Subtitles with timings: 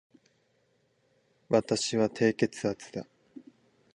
[1.47, 3.05] 私は低血圧だ